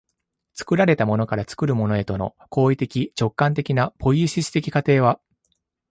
[0.55, 5.21] 作られたものから作るものへとの行為的直観的なポイエシス的過程は